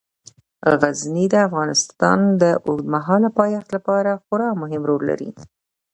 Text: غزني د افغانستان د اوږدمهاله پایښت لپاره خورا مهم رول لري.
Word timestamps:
غزني 0.81 1.25
د 1.33 1.35
افغانستان 1.47 2.19
د 2.41 2.43
اوږدمهاله 2.67 3.29
پایښت 3.39 3.69
لپاره 3.75 4.11
خورا 4.23 4.49
مهم 4.61 4.81
رول 4.89 5.03
لري. 5.09 5.29